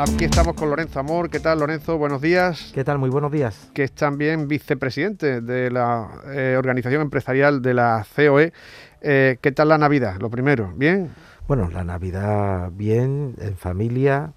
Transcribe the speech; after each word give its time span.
Aquí 0.00 0.24
estamos 0.24 0.54
con 0.54 0.70
Lorenzo 0.70 0.98
Amor. 0.98 1.28
¿Qué 1.28 1.40
tal, 1.40 1.58
Lorenzo? 1.58 1.98
Buenos 1.98 2.22
días. 2.22 2.72
¿Qué 2.72 2.84
tal? 2.84 2.96
Muy 2.96 3.10
buenos 3.10 3.30
días. 3.30 3.70
Que 3.74 3.84
es 3.84 3.92
también 3.92 4.48
vicepresidente 4.48 5.42
de 5.42 5.70
la 5.70 6.08
eh, 6.32 6.54
organización 6.56 7.02
empresarial 7.02 7.60
de 7.60 7.74
la 7.74 8.06
COE. 8.16 8.54
Eh, 9.02 9.36
¿Qué 9.42 9.52
tal 9.52 9.68
la 9.68 9.76
Navidad? 9.76 10.16
Lo 10.18 10.30
primero, 10.30 10.72
¿bien? 10.74 11.10
Bueno, 11.46 11.68
la 11.68 11.84
Navidad 11.84 12.70
bien, 12.72 13.34
en 13.42 13.58
familia, 13.58 14.32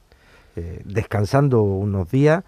eh, 0.58 0.82
descansando 0.84 1.62
unos 1.62 2.12
días, 2.12 2.44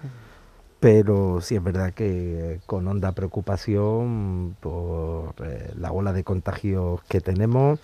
pero 0.82 1.40
sí 1.40 1.56
es 1.56 1.64
verdad 1.64 1.94
que 1.94 2.60
con 2.66 2.86
honda 2.86 3.14
preocupación 3.14 4.58
por 4.60 5.36
la 5.78 5.94
ola 5.94 6.12
de 6.12 6.26
contagios 6.26 7.02
que 7.08 7.22
tenemos 7.22 7.80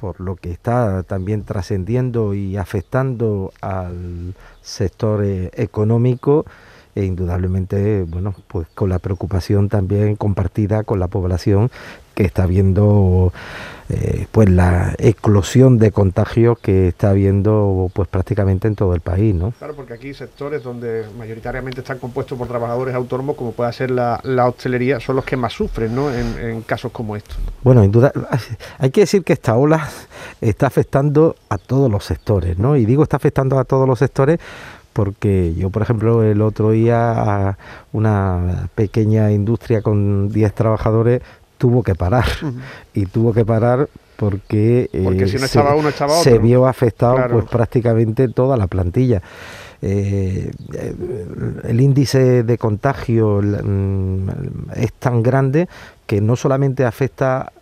por 0.00 0.18
lo 0.18 0.36
que 0.36 0.50
está 0.50 1.02
también 1.02 1.44
trascendiendo 1.44 2.32
y 2.32 2.56
afectando 2.56 3.52
al 3.60 4.34
sector 4.62 5.22
eh, 5.22 5.50
económico 5.52 6.46
e 6.94 7.04
indudablemente, 7.04 8.02
bueno, 8.02 8.34
pues 8.48 8.66
con 8.74 8.88
la 8.88 8.98
preocupación 8.98 9.68
también 9.68 10.16
compartida 10.16 10.82
con 10.82 10.98
la 10.98 11.08
población 11.08 11.70
que 12.14 12.24
está 12.24 12.46
viendo 12.46 13.32
eh, 13.88 14.26
pues 14.30 14.48
la 14.48 14.94
eclosión 14.98 15.78
de 15.78 15.90
contagios 15.90 16.58
que 16.58 16.88
está 16.88 17.10
habiendo 17.10 17.90
pues 17.92 18.08
prácticamente 18.08 18.68
en 18.68 18.76
todo 18.76 18.94
el 18.94 19.00
país, 19.00 19.34
¿no? 19.34 19.52
Claro, 19.52 19.74
porque 19.74 19.94
aquí 19.94 20.14
sectores 20.14 20.62
donde 20.62 21.06
mayoritariamente 21.18 21.80
están 21.80 21.98
compuestos 21.98 22.38
por 22.38 22.46
trabajadores 22.46 22.94
autónomos, 22.94 23.36
como 23.36 23.52
puede 23.52 23.72
ser 23.72 23.90
la, 23.90 24.20
hostelería, 24.46 25.00
son 25.00 25.16
los 25.16 25.24
que 25.24 25.36
más 25.36 25.54
sufren, 25.54 25.94
¿no? 25.94 26.08
En, 26.14 26.62
casos 26.62 26.92
como 26.92 27.16
estos. 27.16 27.36
Bueno, 27.62 27.82
en 27.82 27.90
duda, 27.90 28.12
hay 28.78 28.90
que 28.90 29.00
decir 29.00 29.24
que 29.24 29.32
esta 29.32 29.56
ola 29.56 29.88
está 30.40 30.66
afectando 30.66 31.34
a 31.48 31.58
todos 31.58 31.90
los 31.90 32.04
sectores, 32.04 32.58
¿no? 32.58 32.76
Y 32.76 32.84
digo 32.84 33.02
está 33.02 33.16
afectando 33.16 33.58
a 33.58 33.64
todos 33.64 33.88
los 33.88 33.98
sectores 33.98 34.38
porque 35.00 35.54
yo, 35.54 35.70
por 35.70 35.80
ejemplo, 35.80 36.22
el 36.22 36.42
otro 36.42 36.72
día 36.72 37.56
una 37.90 38.68
pequeña 38.74 39.32
industria 39.32 39.80
con 39.80 40.28
10 40.28 40.52
trabajadores 40.52 41.22
tuvo 41.56 41.82
que 41.82 41.94
parar. 41.94 42.26
Y 42.92 43.06
tuvo 43.06 43.32
que 43.32 43.46
parar 43.46 43.88
porque, 44.16 44.90
eh, 44.92 45.26
si 45.26 45.38
no 45.38 45.46
estaba 45.46 45.74
uno, 45.74 45.88
estaba 45.88 46.12
se 46.16 46.38
vio 46.38 46.66
afectado 46.66 47.16
pues 47.30 47.46
prácticamente 47.46 48.28
toda 48.28 48.58
la 48.58 48.66
plantilla. 48.66 49.22
Eh, 49.80 50.50
el 51.64 51.80
índice 51.80 52.42
de 52.42 52.58
contagio 52.58 53.40
mm, 53.40 54.28
es 54.76 54.92
tan 54.92 55.22
grande 55.22 55.66
que 56.10 56.20
no 56.20 56.34
solamente 56.34 56.84
afecta 56.84 57.52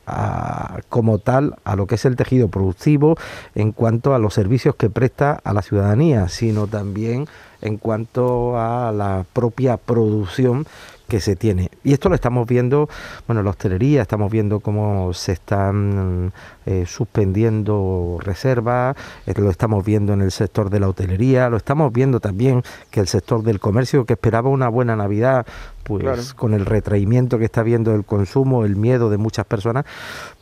como 0.89 1.19
tal 1.19 1.57
a 1.65 1.77
lo 1.77 1.87
que 1.87 1.97
es 1.97 2.07
el 2.07 2.17
tejido 2.17 2.49
productivo 2.49 3.19
en 3.55 3.73
cuanto 3.73 4.15
a 4.15 4.19
los 4.19 4.33
servicios 4.33 4.75
que 4.75 4.89
presta 4.89 5.39
a 5.45 5.53
la 5.53 5.61
ciudadanía, 5.61 6.29
sino 6.29 6.67
también 6.67 7.27
en 7.61 7.77
cuanto 7.77 8.59
a 8.59 8.91
la 8.91 9.27
propia 9.35 9.77
producción 9.77 10.67
que 11.09 11.21
se 11.21 11.37
tiene. 11.37 11.71
Y 11.83 11.95
esto 11.95 12.09
lo 12.11 12.15
estamos 12.15 12.47
viendo, 12.47 12.89
bueno, 13.27 13.41
en 13.41 13.47
la 13.47 13.51
hostelería, 13.51 14.03
estamos 14.03 14.31
viendo 14.31 14.61
cómo 14.61 15.13
se 15.15 15.33
están 15.33 16.33
eh, 16.67 16.85
suspendiendo 16.87 18.19
reservas, 18.21 18.95
eh, 19.27 19.33
lo 19.37 19.51
estamos 19.51 19.85
viendo 19.85 20.13
en 20.13 20.21
el 20.21 20.31
sector 20.31 20.69
de 20.69 20.81
la 20.81 20.89
hotelería, 20.89 21.49
lo 21.49 21.57
estamos 21.57 21.93
viendo 21.93 22.21
también 22.21 22.63
que 22.91 23.01
el 23.01 23.09
sector 23.09 23.43
del 23.43 23.59
comercio, 23.59 24.05
que 24.05 24.13
esperaba 24.13 24.51
una 24.51 24.69
buena 24.69 24.97
Navidad, 24.97 25.47
pues 25.83 26.35
con 26.35 26.53
el 26.53 26.67
retraimiento 26.67 27.39
que 27.39 27.47
está 27.47 27.63
viendo 27.63 27.95
el 27.95 28.05
consumo, 28.05 28.67
el 28.67 28.77
miedo 28.77 29.09
de 29.09 29.17
muchas 29.17 29.47
personas, 29.47 29.87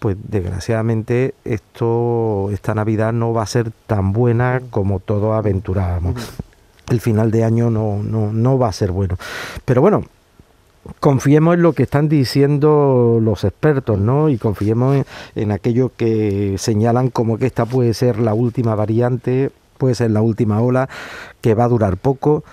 pues 0.00 0.16
desgraciadamente 0.20 1.34
esto, 1.44 2.50
esta 2.50 2.74
Navidad 2.74 3.12
no 3.12 3.32
va 3.32 3.42
a 3.42 3.46
ser 3.46 3.70
tan 3.86 4.12
buena 4.12 4.60
como 4.70 4.98
todos 4.98 5.36
aventurábamos. 5.36 6.32
El 6.90 7.00
final 7.00 7.30
de 7.30 7.44
año 7.44 7.70
no, 7.70 8.02
no, 8.02 8.32
no 8.32 8.58
va 8.58 8.68
a 8.68 8.72
ser 8.72 8.90
bueno. 8.90 9.16
Pero 9.64 9.80
bueno, 9.80 10.04
confiemos 11.00 11.54
en 11.54 11.62
lo 11.62 11.72
que 11.72 11.84
están 11.84 12.08
diciendo 12.08 13.18
los 13.22 13.44
expertos, 13.44 13.98
¿no? 13.98 14.28
Y 14.28 14.38
confiemos 14.38 15.04
en, 15.34 15.50
aquello 15.50 15.92
que 15.96 16.56
señalan 16.58 17.10
como 17.10 17.38
que 17.38 17.46
esta 17.46 17.64
puede 17.66 17.94
ser 17.94 18.18
la 18.18 18.34
última 18.34 18.74
variante, 18.74 19.50
puede 19.78 19.94
ser 19.94 20.10
la 20.10 20.22
última 20.22 20.60
ola, 20.60 20.88
que 21.40 21.54
va 21.54 21.64
a 21.64 21.68
durar 21.68 21.96
poco. 21.96 22.44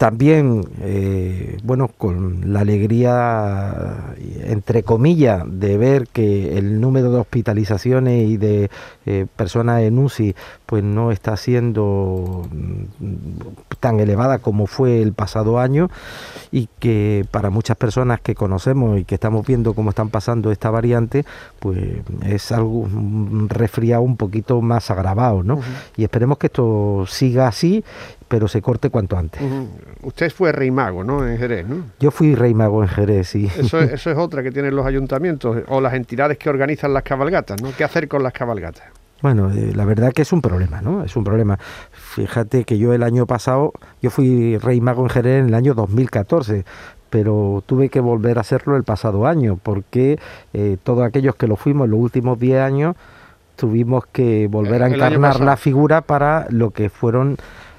También, 0.00 0.62
eh, 0.80 1.58
bueno, 1.62 1.88
con 1.88 2.54
la 2.54 2.60
alegría, 2.60 4.14
entre 4.44 4.82
comillas, 4.82 5.42
de 5.46 5.76
ver 5.76 6.08
que 6.08 6.56
el 6.56 6.80
número 6.80 7.12
de 7.12 7.18
hospitalizaciones 7.18 8.26
y 8.30 8.38
de 8.38 8.70
eh, 9.04 9.26
personas 9.36 9.82
en 9.82 9.98
UCI, 9.98 10.34
pues 10.64 10.82
no 10.82 11.12
está 11.12 11.36
siendo 11.36 12.48
mm, 12.50 12.84
tan 13.78 14.00
elevada 14.00 14.38
como 14.38 14.66
fue 14.66 15.02
el 15.02 15.12
pasado 15.12 15.58
año 15.58 15.90
y 16.50 16.70
que 16.78 17.26
para 17.30 17.50
muchas 17.50 17.76
personas 17.76 18.22
que 18.22 18.34
conocemos 18.34 18.98
y 18.98 19.04
que 19.04 19.16
estamos 19.16 19.46
viendo 19.46 19.74
cómo 19.74 19.90
están 19.90 20.08
pasando 20.08 20.50
esta 20.50 20.70
variante, 20.70 21.26
pues 21.58 21.78
es 22.24 22.52
algo 22.52 22.70
un 22.70 23.50
resfriado 23.50 24.00
un 24.00 24.16
poquito 24.16 24.62
más 24.62 24.90
agravado, 24.90 25.42
¿no? 25.42 25.60
Y 25.98 26.04
esperemos 26.04 26.38
que 26.38 26.46
esto 26.46 27.04
siga 27.06 27.48
así 27.48 27.84
pero 28.30 28.46
se 28.46 28.62
corte 28.62 28.90
cuanto 28.90 29.18
antes. 29.18 29.42
Usted 30.04 30.30
fue 30.30 30.52
rey 30.52 30.70
mago, 30.70 31.02
¿no? 31.02 31.26
En 31.26 31.36
Jerez, 31.36 31.66
¿no? 31.66 31.86
Yo 31.98 32.12
fui 32.12 32.36
rey 32.36 32.54
mago 32.54 32.80
en 32.80 32.88
Jerez, 32.88 33.26
sí. 33.26 33.50
Eso 33.58 33.80
es, 33.80 33.90
eso 33.94 34.12
es 34.12 34.16
otra 34.16 34.44
que 34.44 34.52
tienen 34.52 34.76
los 34.76 34.86
ayuntamientos 34.86 35.64
o 35.66 35.80
las 35.80 35.94
entidades 35.94 36.38
que 36.38 36.48
organizan 36.48 36.94
las 36.94 37.02
cabalgatas, 37.02 37.60
¿no? 37.60 37.72
¿Qué 37.76 37.82
hacer 37.82 38.06
con 38.06 38.22
las 38.22 38.32
cabalgatas? 38.32 38.84
Bueno, 39.20 39.50
eh, 39.50 39.72
la 39.74 39.84
verdad 39.84 40.12
que 40.12 40.22
es 40.22 40.32
un 40.32 40.42
problema, 40.42 40.80
¿no? 40.80 41.02
Es 41.02 41.16
un 41.16 41.24
problema. 41.24 41.58
Fíjate 41.90 42.62
que 42.62 42.78
yo 42.78 42.94
el 42.94 43.02
año 43.02 43.26
pasado, 43.26 43.72
yo 44.00 44.10
fui 44.10 44.56
rey 44.58 44.80
mago 44.80 45.02
en 45.02 45.08
Jerez 45.08 45.40
en 45.40 45.48
el 45.48 45.54
año 45.54 45.74
2014, 45.74 46.64
pero 47.10 47.64
tuve 47.66 47.88
que 47.88 47.98
volver 47.98 48.38
a 48.38 48.42
hacerlo 48.42 48.76
el 48.76 48.84
pasado 48.84 49.26
año, 49.26 49.58
porque 49.60 50.20
eh, 50.52 50.76
todos 50.84 51.02
aquellos 51.02 51.34
que 51.34 51.48
lo 51.48 51.56
fuimos 51.56 51.86
en 51.86 51.90
los 51.90 52.00
últimos 52.00 52.38
10 52.38 52.60
años, 52.60 52.94
tuvimos 53.56 54.06
que 54.06 54.46
volver 54.46 54.84
a 54.84 54.86
encarnar 54.86 55.40
la 55.40 55.56
figura 55.56 56.02
para 56.02 56.46
lo 56.48 56.70
que 56.70 56.90
fueron 56.90 57.36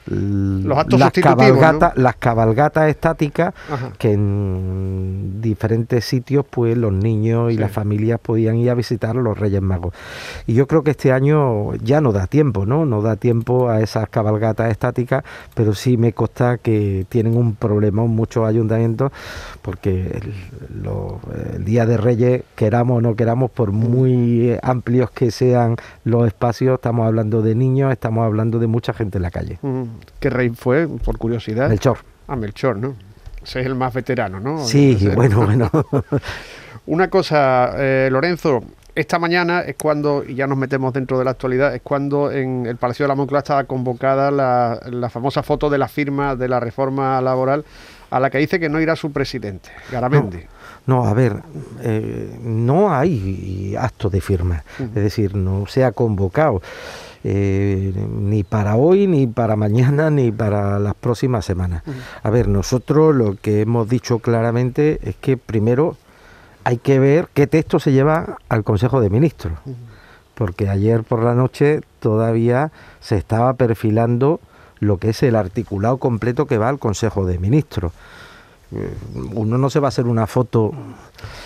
las, 0.07 1.11
cabalgatas, 1.13 1.97
las 1.97 2.15
cabalgatas 2.15 2.89
estáticas 2.89 3.53
que 3.97 4.13
en 4.13 5.41
diferentes 5.41 6.05
sitios 6.05 6.45
pues 6.49 6.77
los 6.77 6.91
niños 6.91 7.51
y 7.51 7.57
las 7.57 7.71
familias 7.71 8.19
podían 8.19 8.57
ir 8.57 8.69
a 8.69 8.73
visitar 8.73 9.15
los 9.15 9.37
Reyes 9.37 9.61
Magos. 9.61 9.93
Y 10.47 10.53
yo 10.53 10.67
creo 10.67 10.83
que 10.83 10.91
este 10.91 11.11
año 11.11 11.73
ya 11.75 12.01
no 12.01 12.11
da 12.11 12.27
tiempo, 12.27 12.65
¿no? 12.65 12.85
No 12.85 13.01
da 13.01 13.15
tiempo 13.15 13.69
a 13.69 13.81
esas 13.81 14.09
cabalgatas 14.09 14.71
estáticas, 14.71 15.23
pero 15.53 15.73
sí 15.73 15.97
me 15.97 16.13
consta 16.13 16.57
que 16.57 17.05
tienen 17.09 17.37
un 17.37 17.55
problema 17.55 18.03
muchos 18.05 18.47
ayuntamientos 18.47 19.11
porque 19.61 20.21
el, 20.21 20.33
el 21.55 21.65
Día 21.65 21.85
de 21.85 21.97
Reyes, 21.97 22.43
queramos 22.55 22.97
o 22.97 23.01
no 23.01 23.15
queramos, 23.15 23.51
por 23.51 23.71
muy 23.71 24.57
amplios 24.61 25.11
que 25.11 25.31
sean 25.31 25.75
los 26.03 26.27
espacios, 26.27 26.75
estamos 26.75 27.05
hablando 27.05 27.41
de 27.41 27.55
niños, 27.55 27.91
estamos 27.91 28.25
hablando 28.25 28.59
de 28.59 28.67
mucha 28.67 28.93
gente 28.93 29.17
en 29.17 29.21
la 29.21 29.31
calle. 29.31 29.59
¿Qué 30.19 30.29
rey 30.29 30.49
fue, 30.49 30.87
por 30.87 31.17
curiosidad? 31.17 31.69
Melchor. 31.69 31.99
Ah, 32.27 32.35
Melchor, 32.35 32.77
¿no? 32.77 32.95
Ese 33.43 33.61
es 33.61 33.65
el 33.65 33.75
más 33.75 33.93
veterano, 33.93 34.39
¿no? 34.39 34.65
Sí, 34.65 35.09
bueno, 35.15 35.45
bueno. 35.45 35.69
Una 36.85 37.09
cosa, 37.09 37.73
eh, 37.77 38.09
Lorenzo, 38.11 38.63
esta 38.95 39.19
mañana 39.19 39.61
es 39.61 39.75
cuando, 39.81 40.23
y 40.27 40.35
ya 40.35 40.47
nos 40.47 40.57
metemos 40.57 40.93
dentro 40.93 41.17
de 41.17 41.25
la 41.25 41.31
actualidad, 41.31 41.73
es 41.73 41.81
cuando 41.81 42.31
en 42.31 42.65
el 42.65 42.77
Palacio 42.77 43.05
de 43.05 43.07
la 43.07 43.15
Moncloa 43.15 43.39
estaba 43.39 43.63
convocada 43.63 44.31
la, 44.31 45.09
famosa 45.09 45.43
foto 45.43 45.69
de 45.69 45.77
la 45.77 45.87
firma 45.87 46.35
de 46.35 46.47
la 46.47 46.59
reforma 46.59 47.21
laboral 47.21 47.63
a 48.09 48.19
la 48.19 48.29
que 48.29 48.39
dice 48.39 48.59
que 48.59 48.67
no 48.67 48.81
irá 48.81 48.95
su 48.95 49.11
presidente, 49.11 49.69
Garamendi. 49.91 50.37
No, 50.37 50.43
a 50.87 51.13
ver, 51.13 51.41
eh, 51.81 52.37
no 52.43 52.93
hay 52.93 53.75
acto 53.79 54.09
de 54.09 54.21
firma, 54.21 54.63
es 54.79 54.93
decir, 54.93 55.35
no 55.35 55.65
se 55.67 55.83
ha 55.83 55.91
convocado. 55.91 56.61
Eh, 57.23 57.93
ni 58.17 58.43
para 58.43 58.75
hoy, 58.77 59.05
ni 59.05 59.27
para 59.27 59.55
mañana, 59.55 60.09
ni 60.09 60.31
para 60.31 60.79
las 60.79 60.95
próximas 60.95 61.45
semanas. 61.45 61.83
A 62.23 62.29
ver, 62.31 62.47
nosotros 62.47 63.15
lo 63.15 63.35
que 63.35 63.61
hemos 63.61 63.87
dicho 63.87 64.19
claramente 64.19 64.99
es 65.03 65.15
que 65.17 65.37
primero 65.37 65.97
hay 66.63 66.77
que 66.77 66.99
ver 66.99 67.27
qué 67.33 67.47
texto 67.47 67.79
se 67.79 67.91
lleva 67.91 68.37
al 68.49 68.63
Consejo 68.63 69.01
de 69.01 69.09
Ministros, 69.09 69.53
porque 70.33 70.67
ayer 70.67 71.03
por 71.03 71.23
la 71.23 71.35
noche 71.35 71.81
todavía 71.99 72.71
se 72.99 73.17
estaba 73.17 73.53
perfilando 73.53 74.39
lo 74.79 74.97
que 74.97 75.09
es 75.09 75.21
el 75.21 75.35
articulado 75.35 75.97
completo 75.97 76.47
que 76.47 76.57
va 76.57 76.69
al 76.69 76.79
Consejo 76.79 77.25
de 77.25 77.37
Ministros. 77.37 77.93
Eh, 78.73 78.93
uno 79.33 79.57
no 79.57 79.69
se 79.69 79.79
va 79.79 79.87
a 79.87 79.89
hacer 79.89 80.05
una 80.05 80.27
foto 80.27 80.71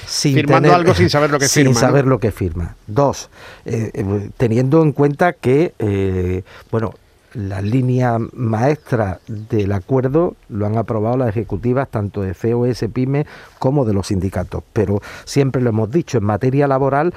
sin 0.06 0.36
firmando 0.36 0.74
algo 0.74 0.94
sin 0.94 1.10
saber 1.10 1.32
lo 1.32 1.40
que 1.40 1.48
sin 1.48 1.66
firma. 1.66 1.80
saber 1.80 2.06
lo 2.06 2.20
que 2.20 2.32
firma. 2.32 2.76
Dos, 2.86 3.30
eh, 3.66 3.92
eh, 3.94 4.30
teniendo 4.38 4.84
en 4.84 4.92
cuenta 4.92 5.34
que 5.34 6.44
bueno 6.72 6.94
la 7.34 7.62
línea 7.62 8.18
maestra 8.34 9.20
del 9.28 9.74
acuerdo 9.74 10.36
lo 10.50 10.66
han 10.66 10.78
aprobado 10.78 11.18
las 11.18 11.30
ejecutivas 11.30 11.90
tanto 11.90 12.22
de 12.22 12.34
COS 12.34 12.86
PYME 12.94 13.26
como 13.60 13.84
de 13.86 13.94
los 13.94 14.08
sindicatos. 14.08 14.64
Pero 14.72 15.02
siempre 15.26 15.62
lo 15.62 15.70
hemos 15.70 15.92
dicho, 15.92 16.20
en 16.20 16.24
materia 16.24 16.68
laboral, 16.68 17.14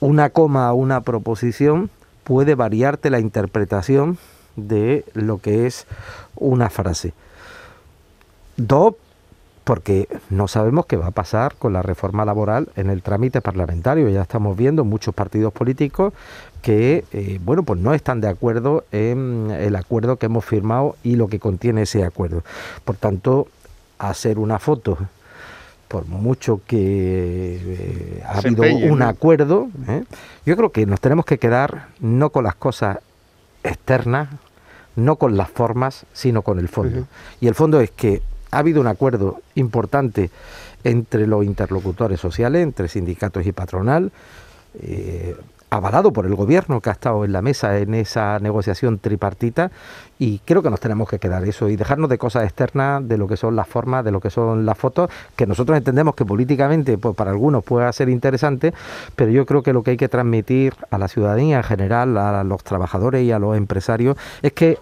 una 0.00 0.28
coma 0.28 0.70
o 0.72 0.74
una 0.74 1.00
proposición 1.00 1.88
puede 2.24 2.54
variarte 2.54 3.08
la 3.08 3.18
interpretación 3.18 4.18
de 4.56 5.04
lo 5.14 5.38
que 5.38 5.66
es 5.66 5.86
una 6.36 6.68
frase. 6.68 7.14
Dos, 8.58 8.94
porque 9.70 10.08
no 10.30 10.48
sabemos 10.48 10.86
qué 10.86 10.96
va 10.96 11.06
a 11.06 11.10
pasar 11.12 11.54
con 11.54 11.72
la 11.72 11.80
reforma 11.80 12.24
laboral 12.24 12.70
en 12.74 12.90
el 12.90 13.02
trámite 13.02 13.40
parlamentario. 13.40 14.08
Ya 14.08 14.22
estamos 14.22 14.56
viendo 14.56 14.84
muchos 14.84 15.14
partidos 15.14 15.52
políticos 15.52 16.12
que, 16.60 17.04
eh, 17.12 17.38
bueno, 17.40 17.62
pues 17.62 17.78
no 17.78 17.94
están 17.94 18.20
de 18.20 18.26
acuerdo 18.26 18.82
en 18.90 19.48
el 19.52 19.76
acuerdo 19.76 20.16
que 20.16 20.26
hemos 20.26 20.44
firmado 20.44 20.96
y 21.04 21.14
lo 21.14 21.28
que 21.28 21.38
contiene 21.38 21.82
ese 21.82 22.02
acuerdo. 22.02 22.42
Por 22.84 22.96
tanto, 22.96 23.46
hacer 24.00 24.40
una 24.40 24.58
foto 24.58 24.98
por 25.86 26.04
mucho 26.04 26.62
que 26.66 27.60
eh, 27.62 28.22
ha 28.26 28.38
habido 28.38 28.64
un 28.92 29.02
acuerdo, 29.02 29.68
¿eh? 29.86 30.02
yo 30.44 30.56
creo 30.56 30.72
que 30.72 30.84
nos 30.84 31.00
tenemos 31.00 31.24
que 31.24 31.38
quedar 31.38 31.90
no 32.00 32.30
con 32.30 32.42
las 32.42 32.56
cosas 32.56 32.98
externas, 33.62 34.30
no 34.96 35.14
con 35.14 35.36
las 35.36 35.48
formas, 35.48 36.06
sino 36.12 36.42
con 36.42 36.58
el 36.58 36.66
fondo. 36.66 37.06
Y 37.40 37.46
el 37.46 37.54
fondo 37.54 37.80
es 37.80 37.92
que 37.92 38.20
ha 38.50 38.58
habido 38.58 38.80
un 38.80 38.86
acuerdo 38.86 39.40
importante 39.54 40.30
entre 40.84 41.26
los 41.26 41.44
interlocutores 41.44 42.20
sociales, 42.20 42.62
entre 42.62 42.88
sindicatos 42.88 43.46
y 43.46 43.52
patronal, 43.52 44.12
eh, 44.80 45.36
avalado 45.70 46.12
por 46.12 46.26
el 46.26 46.34
gobierno 46.34 46.80
que 46.80 46.90
ha 46.90 46.92
estado 46.92 47.24
en 47.24 47.32
la 47.32 47.42
mesa 47.42 47.78
en 47.78 47.94
esa 47.94 48.38
negociación 48.40 48.98
tripartita 48.98 49.70
y 50.18 50.40
creo 50.40 50.62
que 50.62 50.70
nos 50.70 50.80
tenemos 50.80 51.08
que 51.08 51.20
quedar 51.20 51.44
eso 51.44 51.68
y 51.68 51.76
dejarnos 51.76 52.10
de 52.10 52.18
cosas 52.18 52.44
externas, 52.44 53.06
de 53.06 53.16
lo 53.16 53.28
que 53.28 53.36
son 53.36 53.54
las 53.54 53.68
formas, 53.68 54.04
de 54.04 54.10
lo 54.10 54.20
que 54.20 54.30
son 54.30 54.66
las 54.66 54.76
fotos, 54.76 55.10
que 55.36 55.46
nosotros 55.46 55.78
entendemos 55.78 56.16
que 56.16 56.24
políticamente 56.24 56.98
pues, 56.98 57.14
para 57.14 57.30
algunos 57.30 57.62
pueda 57.62 57.92
ser 57.92 58.08
interesante, 58.08 58.74
pero 59.14 59.30
yo 59.30 59.46
creo 59.46 59.62
que 59.62 59.72
lo 59.72 59.84
que 59.84 59.92
hay 59.92 59.96
que 59.96 60.08
transmitir 60.08 60.74
a 60.90 60.98
la 60.98 61.06
ciudadanía 61.06 61.58
en 61.58 61.64
general, 61.64 62.18
a 62.18 62.42
los 62.42 62.64
trabajadores 62.64 63.22
y 63.22 63.30
a 63.30 63.38
los 63.38 63.56
empresarios, 63.56 64.16
es 64.42 64.52
que 64.52 64.76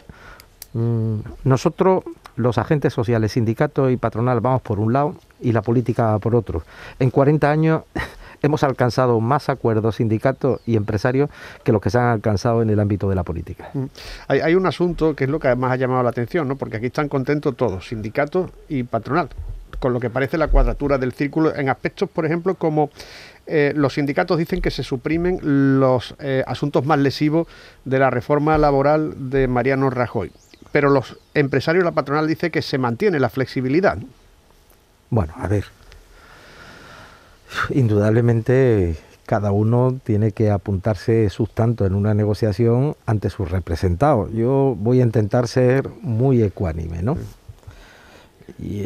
mm, 0.73 1.19
nosotros 1.44 2.05
los 2.38 2.56
agentes 2.56 2.93
sociales, 2.93 3.32
sindicatos 3.32 3.93
y 3.93 3.96
patronal 3.96 4.40
vamos 4.40 4.62
por 4.62 4.79
un 4.79 4.93
lado 4.93 5.17
y 5.40 5.52
la 5.52 5.61
política 5.61 6.19
por 6.19 6.35
otro. 6.35 6.62
En 6.99 7.11
40 7.11 7.50
años 7.50 7.82
hemos 8.43 8.62
alcanzado 8.62 9.20
más 9.20 9.49
acuerdos 9.49 9.96
sindicatos 9.96 10.61
y 10.64 10.76
empresarios 10.76 11.31
que 11.64 11.73
los 11.73 11.82
que 11.82 11.90
se 11.90 11.99
han 11.99 12.06
alcanzado 12.06 12.62
en 12.62 12.70
el 12.70 12.79
ámbito 12.79 13.08
de 13.08 13.17
la 13.17 13.25
política. 13.25 13.70
Mm. 13.75 13.85
Hay, 14.29 14.55
un 14.55 14.67
asunto 14.67 15.17
que 15.17 15.25
es 15.25 15.31
lo 15.31 15.40
que 15.40 15.55
más 15.56 15.73
ha 15.73 15.76
llamado 15.76 16.02
la 16.05 16.11
atención, 16.11 16.46
¿no? 16.46 16.56
porque 16.56 16.76
aquí 16.76 16.87
están 16.87 17.08
contentos 17.08 17.56
todos, 17.56 17.88
sindicatos 17.88 18.50
y 18.69 18.85
patronal, 18.85 19.29
con 19.81 19.93
lo 19.93 19.99
que 19.99 20.08
parece 20.08 20.38
la 20.38 20.46
cuadratura 20.46 20.96
del 20.96 21.12
círculo 21.12 21.55
en 21.55 21.69
aspectos, 21.69 22.08
por 22.08 22.25
ejemplo, 22.25 22.55
como 22.55 22.90
eh, 23.46 23.73
los 23.75 23.94
sindicatos 23.94 24.38
dicen 24.38 24.61
que 24.61 24.70
se 24.70 24.85
suprimen 24.85 25.81
los 25.81 26.14
eh, 26.20 26.44
asuntos 26.46 26.87
más 26.87 27.00
lesivos 27.00 27.49
de 27.85 27.99
la 27.99 28.11
reforma 28.11 28.56
laboral 28.58 29.31
de 29.31 29.49
Mariano 29.49 29.90
Rajoy 29.90 30.31
pero 30.73 30.91
los 30.91 31.19
empresarios, 31.35 31.85
la 31.85 31.93
patronal 31.93 32.26
dice 32.26 32.50
que 32.50 32.62
se 32.62 32.79
mantiene 32.79 33.20
la 33.20 33.31
flexibilidad. 33.31 33.99
Bueno, 35.11 35.32
a 35.37 35.49
ver, 35.49 35.65
indudablemente 37.70 38.97
cada 39.26 39.53
uno 39.53 39.99
tiene 40.05 40.32
que 40.32 40.50
apuntarse 40.50 41.29
sus 41.29 41.50
tantos 41.50 41.87
en 41.87 41.94
una 41.94 42.15
negociación 42.15 42.97
ante 43.05 43.29
sus 43.29 43.50
representados. 43.50 44.32
Yo 44.32 44.75
voy 44.79 45.00
a 45.00 45.05
intentar 45.05 45.49
ser 45.49 45.88
muy 46.00 46.43
ecuánime, 46.43 47.03
¿no? 47.03 47.19
Y 48.59 48.85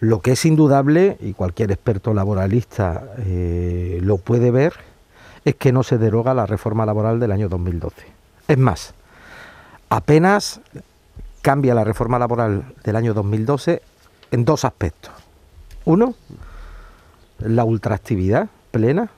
lo 0.00 0.20
que 0.20 0.32
es 0.32 0.44
indudable, 0.44 1.16
y 1.20 1.32
cualquier 1.32 1.70
experto 1.70 2.12
laboralista 2.12 3.04
eh, 3.18 4.00
lo 4.02 4.18
puede 4.18 4.50
ver, 4.50 4.74
es 5.44 5.54
que 5.54 5.72
no 5.72 5.82
se 5.82 5.96
deroga 5.96 6.34
la 6.34 6.46
reforma 6.46 6.84
laboral 6.84 7.20
del 7.20 7.32
año 7.32 7.48
2012. 7.48 8.06
Es 8.48 8.58
más, 8.58 8.92
apenas 9.94 10.60
cambia 11.40 11.72
la 11.72 11.84
reforma 11.84 12.18
laboral 12.18 12.64
del 12.82 12.96
año 12.96 13.14
2012 13.14 13.80
en 14.32 14.44
dos 14.44 14.64
aspectos. 14.64 15.12
Uno, 15.84 16.16
la 17.38 17.62
ultraactividad 17.62 18.48
plena, 18.72 19.10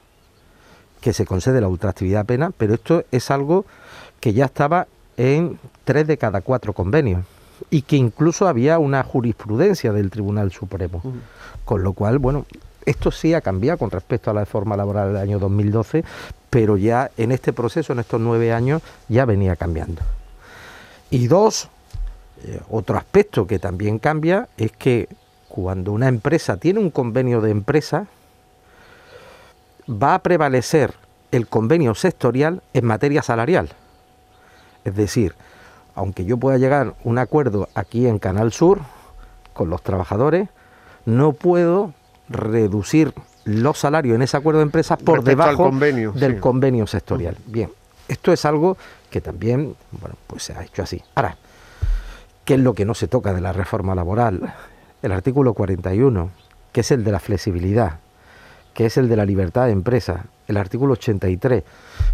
que 1.00 1.14
se 1.14 1.24
concede 1.24 1.62
la 1.62 1.68
ultraactividad 1.68 2.26
plena, 2.26 2.50
pero 2.50 2.74
esto 2.74 3.04
es 3.10 3.30
algo 3.30 3.64
que 4.20 4.34
ya 4.34 4.44
estaba 4.44 4.86
en 5.16 5.58
tres 5.84 6.06
de 6.06 6.18
cada 6.18 6.42
cuatro 6.42 6.74
convenios 6.74 7.24
y 7.70 7.80
que 7.80 7.96
incluso 7.96 8.46
había 8.46 8.78
una 8.78 9.02
jurisprudencia 9.02 9.92
del 9.92 10.10
Tribunal 10.10 10.52
Supremo. 10.52 11.02
Con 11.64 11.82
lo 11.82 11.94
cual, 11.94 12.18
bueno, 12.18 12.44
esto 12.84 13.10
sí 13.10 13.32
ha 13.32 13.40
cambiado 13.40 13.78
con 13.78 13.90
respecto 13.90 14.30
a 14.30 14.34
la 14.34 14.40
reforma 14.40 14.76
laboral 14.76 15.14
del 15.14 15.22
año 15.22 15.38
2012, 15.38 16.04
pero 16.50 16.76
ya 16.76 17.10
en 17.16 17.32
este 17.32 17.54
proceso, 17.54 17.94
en 17.94 18.00
estos 18.00 18.20
nueve 18.20 18.52
años, 18.52 18.82
ya 19.08 19.24
venía 19.24 19.56
cambiando. 19.56 20.02
Y 21.10 21.28
dos, 21.28 21.68
eh, 22.44 22.60
otro 22.70 22.96
aspecto 22.96 23.46
que 23.46 23.58
también 23.58 23.98
cambia 23.98 24.48
es 24.56 24.72
que 24.72 25.08
cuando 25.48 25.92
una 25.92 26.08
empresa 26.08 26.56
tiene 26.56 26.80
un 26.80 26.90
convenio 26.90 27.40
de 27.40 27.50
empresa, 27.50 28.06
va 29.88 30.14
a 30.14 30.18
prevalecer 30.22 30.94
el 31.30 31.46
convenio 31.46 31.94
sectorial 31.94 32.62
en 32.72 32.84
materia 32.84 33.22
salarial. 33.22 33.70
Es 34.84 34.94
decir, 34.94 35.34
aunque 35.94 36.24
yo 36.24 36.36
pueda 36.36 36.58
llegar 36.58 36.88
a 36.88 36.94
un 37.04 37.18
acuerdo 37.18 37.68
aquí 37.74 38.06
en 38.06 38.18
Canal 38.18 38.52
Sur 38.52 38.80
con 39.52 39.70
los 39.70 39.82
trabajadores, 39.82 40.48
no 41.06 41.32
puedo 41.32 41.94
reducir 42.28 43.14
los 43.44 43.78
salarios 43.78 44.16
en 44.16 44.22
ese 44.22 44.36
acuerdo 44.36 44.58
de 44.58 44.64
empresa 44.64 44.96
por 44.96 45.22
debajo 45.22 45.70
del 46.14 46.40
convenio 46.40 46.86
sectorial. 46.86 47.36
Bien, 47.46 47.70
esto 48.08 48.32
es 48.32 48.44
algo 48.44 48.76
que 49.10 49.20
también, 49.20 49.76
bueno, 49.92 50.16
pues 50.26 50.44
se 50.44 50.52
ha 50.52 50.62
hecho 50.62 50.82
así. 50.82 51.02
Ahora, 51.14 51.36
¿qué 52.44 52.54
es 52.54 52.60
lo 52.60 52.74
que 52.74 52.84
no 52.84 52.94
se 52.94 53.08
toca 53.08 53.32
de 53.32 53.40
la 53.40 53.52
reforma 53.52 53.94
laboral? 53.94 54.54
El 55.02 55.12
artículo 55.12 55.54
41, 55.54 56.30
que 56.72 56.80
es 56.80 56.90
el 56.90 57.04
de 57.04 57.12
la 57.12 57.20
flexibilidad, 57.20 57.98
que 58.74 58.86
es 58.86 58.96
el 58.96 59.08
de 59.08 59.16
la 59.16 59.24
libertad 59.24 59.66
de 59.66 59.72
empresa, 59.72 60.26
el 60.46 60.56
artículo 60.56 60.94
83. 60.94 61.64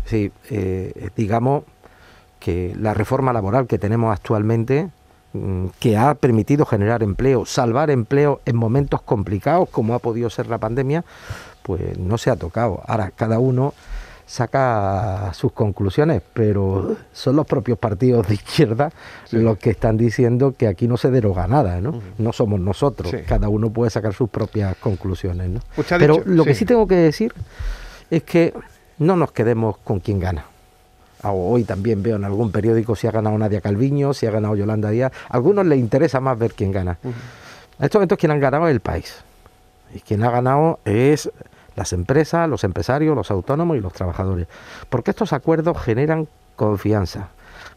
Sí, 0.05 0.33
eh, 0.51 1.11
digamos 1.17 1.65
que 2.39 2.75
la 2.79 2.95
reforma 2.95 3.33
laboral 3.33 3.67
que 3.67 3.79
tenemos 3.79 4.13
actualmente, 4.13 4.91
mm, 5.33 5.67
que 5.79 5.97
ha 5.97 6.15
permitido 6.15 6.67
generar 6.67 7.03
empleo, 7.03 7.47
salvar 7.47 7.91
empleo 7.91 8.41
en 8.47 8.57
momentos 8.57 9.03
complicados 9.03 9.69
como 9.69 9.95
ha 9.95 9.99
podido 9.99 10.29
ser 10.29 10.49
la 10.49 10.59
pandemia, 10.59 11.05
pues 11.63 11.99
no 11.99 12.19
se 12.19 12.31
ha 12.31 12.37
tocado. 12.37 12.83
Ahora, 12.87 13.13
cada 13.15 13.39
uno 13.39 13.75
saca 14.27 15.33
sus 15.35 15.53
conclusiones, 15.53 16.23
pero 16.33 16.97
son 17.13 17.37
los 17.37 17.47
propios 17.47 17.79
partidos 17.79 18.29
de 18.29 18.35
izquierda 18.35 18.91
los 19.31 19.59
que 19.59 19.71
están 19.71 19.97
diciendo 19.97 20.55
que 20.57 20.69
aquí 20.69 20.89
no 20.89 20.97
se 20.97 21.11
deroga 21.11 21.47
nada, 21.47 21.81
¿no? 21.81 22.01
No 22.19 22.33
somos 22.33 22.61
nosotros, 22.61 23.13
cada 23.27 23.49
uno 23.49 23.71
puede 23.71 23.91
sacar 23.91 24.15
sus 24.15 24.31
propias 24.31 24.77
conclusiones, 24.77 25.51
¿no? 25.51 25.61
pero 25.99 26.23
lo 26.25 26.45
que 26.45 26.55
sí 26.55 26.65
tengo 26.65 26.87
que 26.87 26.97
decir 26.97 27.33
es 28.11 28.23
que 28.23 28.55
no 28.99 29.17
nos 29.17 29.33
quedemos 29.33 29.79
con 29.79 30.01
quien 30.01 30.21
gana. 30.21 30.47
Ah, 31.23 31.33
hoy 31.33 31.63
también 31.65 32.03
veo 32.03 32.17
en 32.17 32.25
algún 32.25 32.51
periódico 32.51 32.97
si 32.97 33.07
ha 33.07 33.13
ganado 33.13 33.39
Nadia 33.39 33.61
Calviño, 33.61 34.13
si 34.13 34.27
ha 34.27 34.31
ganado 34.31 34.57
Yolanda 34.57 34.91
Díaz. 34.91 35.13
A 35.29 35.37
algunos 35.37 35.65
les 35.67 35.79
interesa 35.79 36.21
más 36.21 36.37
ver 36.37 36.53
quién 36.53 36.73
gana. 36.73 36.99
En 37.03 37.13
estos 37.85 37.99
momentos 37.99 38.19
quien 38.19 38.33
han 38.33 38.41
ganado 38.41 38.67
es 38.67 38.73
el 38.73 38.81
país. 38.81 39.23
Y 39.95 40.01
quien 40.01 40.25
ha 40.25 40.31
ganado 40.31 40.81
es 40.85 41.31
las 41.77 41.93
empresas, 41.93 42.49
los 42.49 42.65
empresarios, 42.65 43.17
los 43.17 43.31
autónomos 43.31 43.77
y 43.77 43.81
los 43.81 43.93
trabajadores. 43.93 44.47
Porque 44.89 45.11
estos 45.11 45.33
acuerdos 45.33 45.79
generan 45.79 46.29
confianza, 46.57 47.29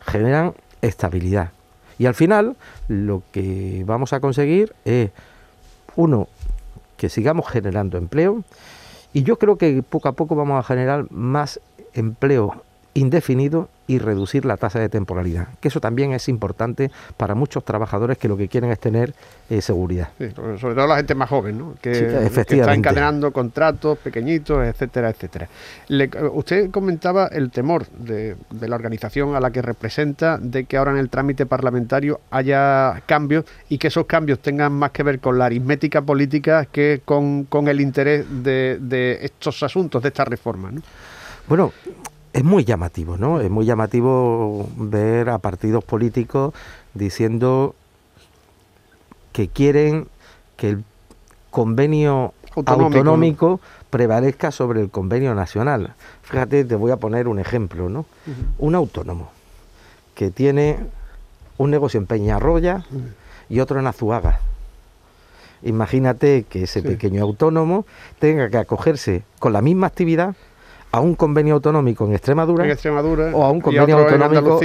generan 0.06 0.54
estabilidad. 0.82 1.52
Y 1.98 2.06
al 2.08 2.16
final 2.16 2.56
lo 2.88 3.24
que 3.32 3.84
vamos 3.86 4.14
a 4.14 4.20
conseguir 4.20 4.74
es, 4.84 5.12
uno, 5.96 6.28
que 6.98 7.10
sigamos 7.10 7.48
generando 7.50 7.98
empleo 7.98 8.44
y 9.14 9.24
yo 9.24 9.38
creo 9.38 9.58
que 9.58 9.82
poco 9.82 10.10
a 10.10 10.14
poco 10.14 10.36
vamos 10.36 10.60
a 10.60 10.68
generar 10.68 11.10
más 11.12 11.60
empleo 11.94 12.64
indefinido 12.94 13.70
y 13.88 14.00
reducir 14.00 14.46
la 14.46 14.58
tasa 14.58 14.80
de 14.80 14.90
temporalidad, 14.90 15.48
que 15.60 15.68
eso 15.68 15.80
también 15.80 16.14
es 16.14 16.28
importante 16.28 16.92
para 17.18 17.36
muchos 17.36 17.64
trabajadores 17.64 18.18
que 18.18 18.28
lo 18.28 18.38
que 18.38 18.48
quieren 18.48 18.72
es 18.72 18.80
tener 18.80 19.14
eh, 19.50 19.62
seguridad. 19.62 20.10
sobre 20.60 20.76
todo 20.76 20.88
la 20.88 20.98
gente 20.98 21.16
más 21.16 21.30
joven, 21.30 21.58
¿no? 21.58 21.76
que, 21.82 21.92
está 21.92 22.74
encadenando 22.74 23.32
contratos 23.32 23.98
pequeñitos, 24.00 24.66
etcétera, 24.66 25.10
etcétera. 25.10 25.48
usted 26.34 26.72
comentaba 26.72 27.28
el 27.28 27.52
temor 27.52 27.88
de, 27.88 28.36
la 28.60 28.76
organización 28.76 29.36
a 29.36 29.40
la 29.40 29.52
que 29.52 29.62
representa 29.62 30.38
de 30.38 30.66
que 30.66 30.78
ahora 30.78 30.92
en 30.92 30.98
el 30.98 31.10
trámite 31.10 31.46
parlamentario 31.46 32.20
haya 32.32 33.02
cambios 33.06 33.46
y 33.70 33.78
que 33.78 33.88
esos 33.88 34.06
cambios 34.06 34.40
tengan 34.40 34.74
más 34.74 34.92
que 34.92 35.04
ver 35.04 35.20
con 35.20 35.38
la 35.38 35.46
aritmética 35.46 36.02
política 36.02 36.66
que 36.66 37.02
con, 37.06 37.48
el 37.68 37.82
interés 37.82 38.26
de, 38.44 38.78
de 38.82 39.20
estos 39.22 39.62
asuntos, 39.64 40.02
de 40.02 40.10
esta 40.10 40.26
reforma. 40.26 40.72
¿no? 40.72 40.82
Bueno, 41.48 41.72
es 42.36 42.44
muy 42.44 42.66
llamativo, 42.66 43.16
¿no? 43.16 43.40
Es 43.40 43.50
muy 43.50 43.66
llamativo 43.66 44.68
ver 44.76 45.30
a 45.30 45.38
partidos 45.38 45.86
políticos 45.86 46.54
diciendo 46.94 47.76
que 49.32 49.48
quieren 49.48 50.10
que 50.58 50.72
el 50.72 50.84
convenio 51.50 52.34
autonómico, 52.54 53.62
prevalezca 53.90 54.52
sobre 54.52 54.82
el 54.82 54.90
convenio 54.90 55.34
nacional. 55.34 55.94
Fíjate, 56.24 56.66
te 56.66 56.76
voy 56.76 56.92
a 56.92 56.98
poner 56.98 57.30
un 57.30 57.40
ejemplo, 57.40 57.88
¿no? 57.88 58.06
Un 58.58 58.76
autónomo 58.76 59.30
que 60.14 60.30
tiene 60.30 60.80
un 61.58 61.72
negocio 61.72 62.02
en 62.02 62.06
Peñarroya 62.06 62.84
y 63.48 63.62
otro 63.62 63.80
en 63.80 63.88
Azuaga. 63.88 64.42
Imagínate 65.64 66.44
que 66.50 66.64
ese 66.64 66.82
pequeño 66.82 67.24
autónomo 67.24 67.86
tenga 68.20 68.50
que 68.50 68.58
acogerse 68.58 69.24
con 69.40 69.54
la 69.54 69.62
misma 69.62 69.88
actividad 69.88 70.36
a 70.96 71.02
un 71.02 71.16
convenio 71.16 71.56
autonómico 71.56 72.06
en 72.06 72.14
Extremadura, 72.14 72.64
o 73.34 73.44
a 73.44 73.52
un 73.52 73.60
convenio 73.60 73.98
autonómico. 73.98 74.62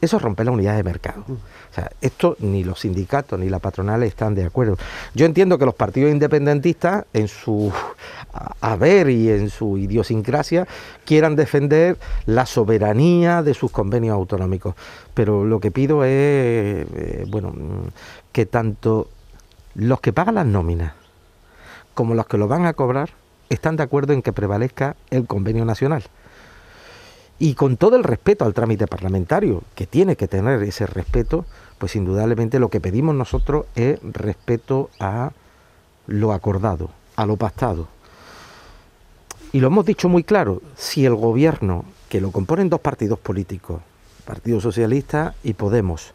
Eso 0.00 0.18
rompe 0.18 0.42
la 0.42 0.50
unidad 0.50 0.76
de 0.76 0.82
mercado. 0.82 1.24
O 1.28 1.74
sea, 1.74 1.90
esto 2.00 2.36
ni 2.38 2.64
los 2.64 2.80
sindicatos 2.80 3.38
ni 3.38 3.50
la 3.50 3.58
patronal 3.58 4.02
están 4.02 4.34
de 4.34 4.46
acuerdo. 4.46 4.78
Yo 5.12 5.26
entiendo 5.26 5.58
que 5.58 5.66
los 5.66 5.74
partidos 5.74 6.10
independentistas, 6.10 7.04
en 7.12 7.28
su 7.28 7.70
haber 8.62 9.10
y 9.10 9.28
en 9.28 9.50
su 9.50 9.76
idiosincrasia, 9.76 10.66
quieran 11.04 11.36
defender 11.36 11.98
la 12.24 12.46
soberanía 12.46 13.42
de 13.42 13.52
sus 13.52 13.70
convenios 13.70 14.14
autonómicos. 14.14 14.74
Pero 15.12 15.44
lo 15.44 15.60
que 15.60 15.70
pido 15.70 16.02
es, 16.02 16.10
eh, 16.10 17.26
bueno, 17.28 17.52
que 18.32 18.46
tanto 18.46 19.08
los 19.74 20.00
que 20.00 20.14
pagan 20.14 20.36
las 20.36 20.46
nóminas 20.46 20.94
como 21.92 22.14
los 22.14 22.26
que 22.26 22.38
lo 22.38 22.48
van 22.48 22.64
a 22.64 22.72
cobrar 22.72 23.10
están 23.48 23.76
de 23.76 23.82
acuerdo 23.82 24.12
en 24.12 24.22
que 24.22 24.32
prevalezca 24.32 24.96
el 25.10 25.26
convenio 25.26 25.64
nacional. 25.64 26.04
Y 27.38 27.54
con 27.54 27.76
todo 27.76 27.96
el 27.96 28.04
respeto 28.04 28.44
al 28.44 28.54
trámite 28.54 28.86
parlamentario, 28.86 29.62
que 29.74 29.86
tiene 29.86 30.16
que 30.16 30.28
tener 30.28 30.62
ese 30.62 30.86
respeto, 30.86 31.44
pues 31.78 31.96
indudablemente 31.96 32.58
lo 32.58 32.70
que 32.70 32.80
pedimos 32.80 33.14
nosotros 33.14 33.66
es 33.74 33.98
respeto 34.02 34.90
a 35.00 35.32
lo 36.06 36.32
acordado, 36.32 36.90
a 37.16 37.26
lo 37.26 37.36
pactado. 37.36 37.88
Y 39.52 39.60
lo 39.60 39.68
hemos 39.68 39.84
dicho 39.84 40.08
muy 40.08 40.24
claro, 40.24 40.62
si 40.76 41.04
el 41.04 41.14
gobierno, 41.14 41.84
que 42.08 42.20
lo 42.20 42.30
componen 42.30 42.68
dos 42.68 42.80
partidos 42.80 43.18
políticos, 43.18 43.82
Partido 44.24 44.60
Socialista 44.60 45.34
y 45.42 45.54
Podemos, 45.54 46.14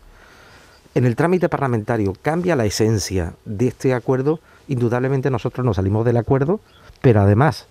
en 0.95 1.05
el 1.05 1.15
trámite 1.15 1.49
parlamentario 1.49 2.13
cambia 2.21 2.55
la 2.55 2.65
esencia 2.65 3.33
de 3.45 3.67
este 3.67 3.93
acuerdo, 3.93 4.39
indudablemente 4.67 5.29
nosotros 5.29 5.65
nos 5.65 5.75
salimos 5.75 6.03
del 6.05 6.17
acuerdo 6.17 6.59
pero 7.01 7.21
además 7.21 7.67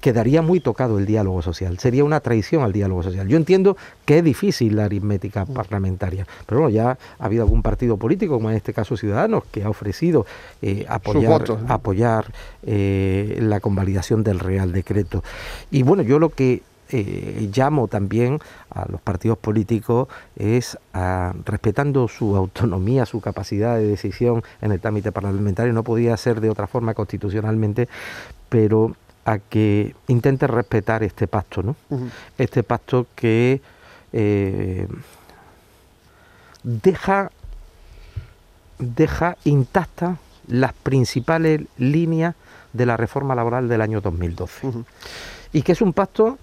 quedaría 0.00 0.42
muy 0.42 0.60
tocado 0.60 0.98
el 0.98 1.06
diálogo 1.06 1.42
social, 1.42 1.78
sería 1.78 2.04
una 2.04 2.20
traición 2.20 2.62
al 2.62 2.72
diálogo 2.72 3.02
social. 3.02 3.28
Yo 3.28 3.36
entiendo 3.36 3.76
que 4.04 4.18
es 4.18 4.24
difícil 4.24 4.76
la 4.76 4.86
aritmética 4.86 5.44
mm. 5.44 5.52
parlamentaria, 5.52 6.26
pero 6.46 6.62
bueno, 6.62 6.74
ya 6.74 6.98
ha 7.18 7.24
habido 7.24 7.42
algún 7.42 7.62
partido 7.62 7.96
político, 7.96 8.34
como 8.34 8.50
en 8.50 8.56
este 8.56 8.72
caso 8.72 8.96
Ciudadanos, 8.96 9.44
que 9.50 9.62
ha 9.62 9.68
ofrecido 9.68 10.26
eh, 10.62 10.86
apoyar, 10.88 11.44
apoyar 11.68 12.32
eh, 12.62 13.38
la 13.40 13.60
convalidación 13.60 14.24
del 14.24 14.38
Real 14.38 14.72
Decreto. 14.72 15.22
Y 15.70 15.82
bueno, 15.82 16.02
yo 16.02 16.18
lo 16.18 16.30
que 16.30 16.62
eh, 16.92 17.50
llamo 17.54 17.88
también 17.88 18.38
a 18.70 18.90
los 18.90 19.00
partidos 19.00 19.38
políticos 19.38 20.08
es 20.36 20.78
a, 20.92 21.32
respetando 21.44 22.08
su 22.08 22.36
autonomía, 22.36 23.06
su 23.06 23.20
capacidad 23.20 23.76
de 23.76 23.86
decisión 23.86 24.42
en 24.60 24.72
el 24.72 24.80
trámite 24.80 25.12
parlamentario, 25.12 25.72
no 25.72 25.84
podía 25.84 26.16
ser 26.16 26.40
de 26.40 26.50
otra 26.50 26.66
forma 26.66 26.94
constitucionalmente, 26.94 27.88
pero 28.48 28.96
a 29.24 29.38
que 29.38 29.94
intente 30.08 30.46
respetar 30.46 31.02
este 31.02 31.26
pacto, 31.26 31.62
¿no? 31.62 31.76
Este 32.38 32.62
pacto 32.62 33.06
que 33.14 33.60
eh, 34.12 34.88
deja, 36.62 37.30
deja 38.78 39.36
intactas 39.44 40.18
las 40.48 40.72
principales 40.72 41.62
líneas 41.78 42.34
de 42.72 42.86
la 42.86 42.96
reforma 42.96 43.34
laboral 43.34 43.68
del 43.68 43.80
año 43.80 44.00
2012. 44.00 44.72
Y 45.52 45.62
que 45.62 45.72
es 45.72 45.80
un 45.80 45.92
pacto 45.92 46.38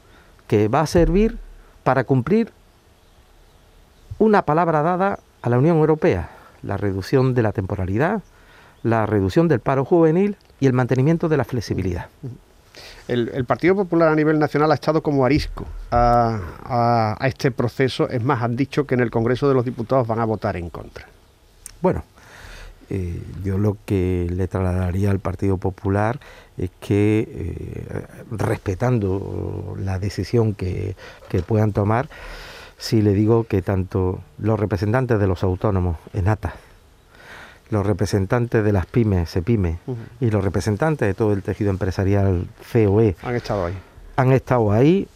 que 0.47 0.67
va 0.67 0.81
a 0.81 0.87
servir 0.87 1.37
para 1.83 2.03
cumplir 2.03 2.51
una 4.19 4.43
palabra 4.43 4.81
dada 4.81 5.19
a 5.41 5.49
la 5.49 5.57
Unión 5.57 5.77
Europea, 5.77 6.29
la 6.63 6.77
reducción 6.77 7.33
de 7.33 7.43
la 7.43 7.51
temporalidad, 7.51 8.21
la 8.83 9.05
reducción 9.05 9.47
del 9.47 9.59
paro 9.59 9.85
juvenil 9.85 10.37
y 10.59 10.65
el 10.65 10.73
mantenimiento 10.73 11.29
de 11.29 11.37
la 11.37 11.43
flexibilidad. 11.43 12.07
El, 13.07 13.45
Partido 13.45 13.75
Popular 13.75 14.09
a 14.09 14.15
nivel 14.15 14.37
nacional 14.37 14.71
ha 14.71 14.75
estado 14.75 15.01
como 15.01 15.25
arisco 15.25 15.65
a, 15.91 17.15
a, 17.19 17.27
este 17.27 17.51
proceso. 17.51 18.09
Es 18.09 18.23
más, 18.23 18.41
han 18.43 18.55
dicho 18.55 18.85
que 18.85 18.95
en 18.95 19.01
el 19.01 19.09
Congreso 19.09 19.47
de 19.47 19.53
los 19.53 19.63
Diputados 19.63 20.05
van 20.07 20.19
a 20.19 20.25
votar 20.25 20.57
en 20.57 20.69
contra. 20.69 21.07
Bueno, 21.81 22.03
eh, 22.89 23.21
yo 23.43 23.57
lo 23.57 23.77
que 23.85 24.27
le 24.31 24.47
trasladaría 24.47 25.11
al 25.11 25.19
Partido 25.19 25.57
Popular 25.57 26.19
es 26.57 26.69
que, 26.79 27.27
eh, 27.27 28.05
respetando 28.31 29.75
la 29.79 29.99
decisión 29.99 30.53
que, 30.53 30.95
puedan 31.45 31.73
tomar, 31.73 32.07
si 32.77 33.01
le 33.01 33.13
digo 33.13 33.43
que 33.43 33.61
tanto 33.61 34.21
los 34.37 34.59
representantes 34.59 35.19
de 35.19 35.27
los 35.27 35.43
autónomos, 35.43 35.97
ENATA, 36.13 36.55
los 37.69 37.85
representantes 37.85 38.63
de 38.63 38.71
las 38.71 38.85
pymes, 38.85 39.29
SEPYME, 39.29 39.79
y 40.21 40.31
los 40.31 40.43
representantes 40.43 41.07
de 41.07 41.13
todo 41.13 41.33
el 41.33 41.43
tejido 41.43 41.69
empresarial, 41.69 42.47
COE, 42.71 43.15
han 43.21 43.35
estado 43.35 43.65
ahí. 43.65 43.77
Han 44.15 44.31
estado 44.31 44.71
ahí, 44.71 45.07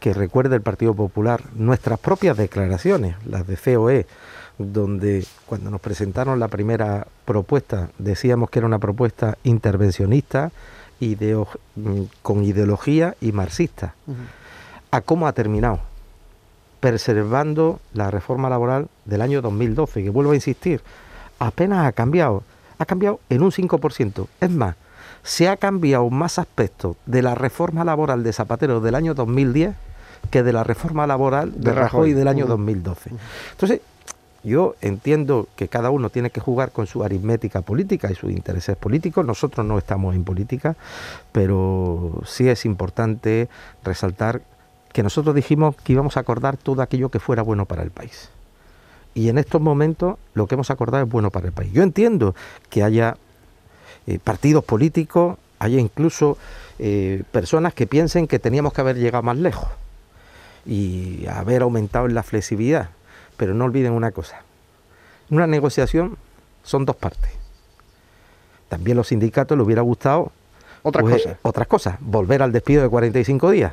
que 0.00 0.14
recuerde 0.14 0.56
el 0.56 0.62
Partido 0.62 0.94
Popular 0.94 1.42
nuestras 1.54 1.98
propias 1.98 2.36
declaraciones, 2.36 3.16
las 3.26 3.46
de 3.46 3.56
COE, 3.56 4.06
donde 4.58 5.26
cuando 5.46 5.70
nos 5.70 5.80
presentaron 5.80 6.40
la 6.40 6.48
primera 6.48 7.06
propuesta 7.24 7.90
decíamos 7.98 8.50
que 8.50 8.60
era 8.60 8.66
una 8.66 8.78
propuesta 8.78 9.36
intervencionista 9.44 10.50
mm, 11.00 12.02
con 12.22 12.42
ideología 12.44 13.16
y 13.20 13.32
marxista. 13.32 13.94
¿A 14.90 15.00
cómo 15.00 15.26
ha 15.26 15.32
terminado? 15.32 15.80
Preservando 16.80 17.80
la 17.92 18.10
reforma 18.10 18.48
laboral 18.48 18.88
del 19.04 19.22
año 19.22 19.42
2012, 19.42 20.04
que 20.04 20.10
vuelvo 20.10 20.32
a 20.32 20.36
insistir, 20.36 20.80
apenas 21.38 21.86
ha 21.86 21.92
cambiado. 21.92 22.42
Ha 22.78 22.86
cambiado 22.86 23.20
en 23.30 23.42
un 23.42 23.50
5%. 23.50 24.26
Es 24.40 24.50
más, 24.50 24.76
se 25.22 25.48
ha 25.48 25.56
cambiado 25.56 26.08
más 26.10 26.38
aspectos 26.38 26.96
de 27.04 27.22
la 27.22 27.34
reforma 27.34 27.84
laboral 27.84 28.22
de 28.22 28.32
Zapatero 28.32 28.80
del 28.80 28.94
año 28.94 29.14
2010 29.14 29.74
que 30.30 30.42
de 30.42 30.52
la 30.52 30.64
reforma 30.64 31.06
laboral 31.06 31.52
de, 31.60 31.72
Rajoy. 31.72 32.12
del 32.12 32.28
año 32.28 32.46
2012. 32.46 33.10
Entonces, 33.52 33.80
yo 34.46 34.76
entiendo 34.80 35.48
que 35.56 35.66
cada 35.66 35.90
uno 35.90 36.08
tiene 36.08 36.30
que 36.30 36.40
jugar 36.40 36.70
con 36.70 36.86
su 36.86 37.02
aritmética 37.02 37.62
política 37.62 38.12
y 38.12 38.14
sus 38.14 38.30
intereses 38.30 38.76
políticos. 38.76 39.26
Nosotros 39.26 39.66
no 39.66 39.76
estamos 39.76 40.14
en 40.14 40.22
política, 40.22 40.76
pero 41.32 42.22
sí 42.24 42.48
es 42.48 42.64
importante 42.64 43.48
resaltar 43.82 44.42
que 44.92 45.02
nosotros 45.02 45.34
dijimos 45.34 45.74
que 45.74 45.94
íbamos 45.94 46.16
a 46.16 46.20
acordar 46.20 46.56
todo 46.56 46.80
aquello 46.82 47.08
que 47.08 47.18
fuera 47.18 47.42
bueno 47.42 47.66
para 47.66 47.82
el 47.82 47.90
país. 47.90 48.30
Y 49.14 49.30
en 49.30 49.38
estos 49.38 49.60
momentos 49.60 50.16
lo 50.34 50.46
que 50.46 50.54
hemos 50.54 50.70
acordado 50.70 51.02
es 51.02 51.10
bueno 51.10 51.30
para 51.30 51.48
el 51.48 51.52
país. 51.52 51.72
Yo 51.72 51.82
entiendo 51.82 52.36
que 52.70 52.84
haya 52.84 53.16
eh, 54.06 54.20
partidos 54.22 54.64
políticos, 54.64 55.38
haya 55.58 55.80
incluso 55.80 56.38
eh, 56.78 57.24
personas 57.32 57.74
que 57.74 57.88
piensen 57.88 58.28
que 58.28 58.38
teníamos 58.38 58.72
que 58.72 58.80
haber 58.80 58.96
llegado 58.96 59.24
más 59.24 59.38
lejos 59.38 59.68
y 60.64 61.26
haber 61.26 61.62
aumentado 61.62 62.06
en 62.06 62.14
la 62.14 62.22
flexibilidad. 62.22 62.90
Pero 63.36 63.54
no 63.54 63.64
olviden 63.64 63.92
una 63.92 64.12
cosa, 64.12 64.42
una 65.30 65.46
negociación 65.46 66.16
son 66.62 66.84
dos 66.84 66.96
partes. 66.96 67.30
También 68.68 68.96
los 68.96 69.08
sindicatos 69.08 69.56
les 69.56 69.64
hubiera 69.64 69.82
gustado 69.82 70.32
otras 70.82 71.02
pues, 71.02 71.22
cosas. 71.22 71.38
Otras 71.42 71.66
cosas, 71.66 71.96
volver 72.00 72.42
al 72.42 72.52
despido 72.52 72.82
de 72.82 72.88
45 72.88 73.50
días. 73.50 73.72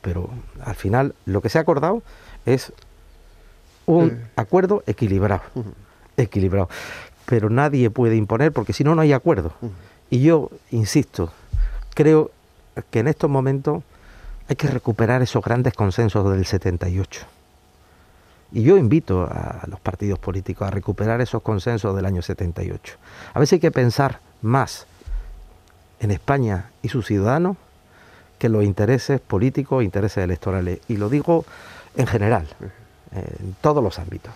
Pero 0.00 0.28
al 0.62 0.74
final 0.74 1.14
lo 1.24 1.40
que 1.40 1.48
se 1.48 1.58
ha 1.58 1.62
acordado 1.62 2.02
es 2.46 2.72
un 3.86 4.22
acuerdo 4.36 4.82
equilibrado. 4.86 5.42
Equilibrado. 6.16 6.68
Pero 7.26 7.50
nadie 7.50 7.90
puede 7.90 8.16
imponer 8.16 8.52
porque 8.52 8.72
si 8.72 8.84
no, 8.84 8.94
no 8.94 9.02
hay 9.02 9.12
acuerdo. 9.12 9.52
Y 10.10 10.22
yo, 10.22 10.50
insisto, 10.70 11.32
creo 11.94 12.30
que 12.90 12.98
en 12.98 13.08
estos 13.08 13.30
momentos 13.30 13.82
hay 14.48 14.56
que 14.56 14.68
recuperar 14.68 15.22
esos 15.22 15.42
grandes 15.42 15.72
consensos 15.72 16.30
del 16.30 16.44
78. 16.44 17.26
Y 18.54 18.62
yo 18.62 18.78
invito 18.78 19.24
a 19.24 19.64
los 19.66 19.80
partidos 19.80 20.20
políticos 20.20 20.68
a 20.68 20.70
recuperar 20.70 21.20
esos 21.20 21.42
consensos 21.42 21.94
del 21.96 22.06
año 22.06 22.22
78. 22.22 22.94
A 23.34 23.40
veces 23.40 23.54
hay 23.54 23.58
que 23.58 23.72
pensar 23.72 24.20
más 24.42 24.86
en 25.98 26.12
España 26.12 26.70
y 26.80 26.88
sus 26.88 27.04
ciudadanos 27.04 27.56
que 28.38 28.48
los 28.48 28.62
intereses 28.62 29.20
políticos 29.20 29.82
intereses 29.82 30.22
electorales. 30.22 30.78
Y 30.86 30.98
lo 30.98 31.08
digo 31.08 31.44
en 31.96 32.06
general, 32.06 32.46
en 33.10 33.56
todos 33.60 33.82
los 33.82 33.98
ámbitos. 33.98 34.32